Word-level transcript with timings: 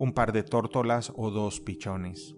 un 0.00 0.14
par 0.14 0.32
de 0.32 0.42
tórtolas 0.42 1.12
o 1.14 1.30
dos 1.30 1.60
pichones. 1.60 2.34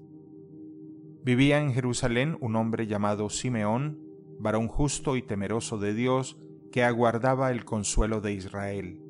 Vivía 1.22 1.60
en 1.60 1.72
Jerusalén 1.72 2.36
un 2.40 2.56
hombre 2.56 2.88
llamado 2.88 3.30
Simeón, 3.30 4.00
varón 4.40 4.66
justo 4.66 5.14
y 5.16 5.22
temeroso 5.22 5.78
de 5.78 5.94
Dios, 5.94 6.36
que 6.72 6.82
aguardaba 6.82 7.52
el 7.52 7.64
consuelo 7.64 8.20
de 8.20 8.32
Israel. 8.32 9.00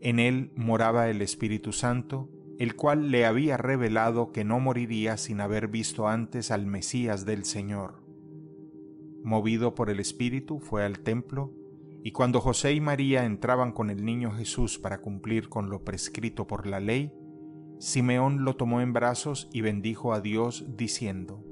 En 0.00 0.18
él 0.18 0.50
moraba 0.56 1.10
el 1.10 1.20
Espíritu 1.20 1.72
Santo, 1.72 2.30
el 2.58 2.74
cual 2.74 3.10
le 3.10 3.26
había 3.26 3.58
revelado 3.58 4.32
que 4.32 4.44
no 4.44 4.60
moriría 4.60 5.18
sin 5.18 5.42
haber 5.42 5.68
visto 5.68 6.08
antes 6.08 6.50
al 6.50 6.64
Mesías 6.64 7.26
del 7.26 7.44
Señor. 7.44 8.02
Movido 9.22 9.74
por 9.74 9.90
el 9.90 10.00
Espíritu 10.00 10.58
fue 10.58 10.86
al 10.86 11.00
templo, 11.00 11.52
y 12.02 12.12
cuando 12.12 12.40
José 12.40 12.72
y 12.72 12.80
María 12.80 13.26
entraban 13.26 13.72
con 13.72 13.90
el 13.90 14.06
niño 14.06 14.30
Jesús 14.30 14.78
para 14.78 15.02
cumplir 15.02 15.50
con 15.50 15.68
lo 15.68 15.84
prescrito 15.84 16.46
por 16.46 16.66
la 16.66 16.80
ley, 16.80 17.12
Simeón 17.78 18.44
lo 18.44 18.56
tomó 18.56 18.80
en 18.80 18.92
brazos 18.92 19.48
y 19.52 19.60
bendijo 19.60 20.12
a 20.12 20.20
Dios, 20.20 20.64
diciendo, 20.76 21.44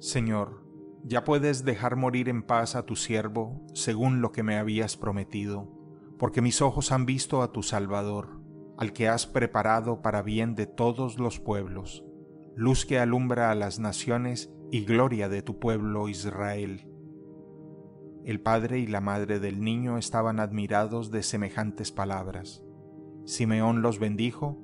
Señor, 0.00 0.64
ya 1.04 1.22
puedes 1.22 1.64
dejar 1.64 1.94
morir 1.94 2.28
en 2.28 2.42
paz 2.42 2.74
a 2.74 2.86
tu 2.86 2.96
siervo, 2.96 3.64
según 3.72 4.20
lo 4.20 4.32
que 4.32 4.42
me 4.42 4.56
habías 4.56 4.96
prometido, 4.96 5.70
porque 6.18 6.42
mis 6.42 6.60
ojos 6.60 6.90
han 6.90 7.06
visto 7.06 7.40
a 7.40 7.52
tu 7.52 7.62
Salvador, 7.62 8.40
al 8.76 8.92
que 8.92 9.08
has 9.08 9.26
preparado 9.26 10.02
para 10.02 10.22
bien 10.22 10.56
de 10.56 10.66
todos 10.66 11.20
los 11.20 11.38
pueblos, 11.38 12.04
luz 12.56 12.84
que 12.84 12.98
alumbra 12.98 13.52
a 13.52 13.54
las 13.54 13.78
naciones 13.78 14.52
y 14.72 14.84
gloria 14.84 15.28
de 15.28 15.42
tu 15.42 15.60
pueblo 15.60 16.08
Israel. 16.08 16.88
El 18.24 18.40
padre 18.40 18.80
y 18.80 18.88
la 18.88 19.00
madre 19.00 19.38
del 19.38 19.60
niño 19.60 19.98
estaban 19.98 20.40
admirados 20.40 21.12
de 21.12 21.22
semejantes 21.22 21.92
palabras. 21.92 22.64
Simeón 23.24 23.82
los 23.82 23.98
bendijo 24.00 24.63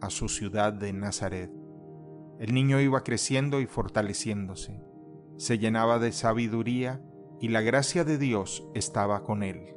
a 0.00 0.10
su 0.10 0.28
ciudad 0.28 0.72
de 0.72 0.92
Nazaret. 0.92 1.50
El 2.38 2.54
niño 2.54 2.80
iba 2.80 3.02
creciendo 3.02 3.60
y 3.60 3.66
fortaleciéndose, 3.66 4.80
se 5.36 5.58
llenaba 5.58 5.98
de 5.98 6.12
sabiduría 6.12 7.02
y 7.40 7.48
la 7.48 7.60
gracia 7.60 8.04
de 8.04 8.18
Dios 8.18 8.68
estaba 8.74 9.22
con 9.24 9.42
él. 9.42 9.74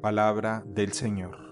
Palabra 0.00 0.62
del 0.66 0.92
Señor. 0.92 1.49